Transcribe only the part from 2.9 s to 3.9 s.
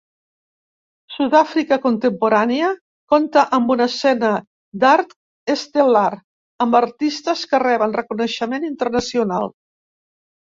compta amb una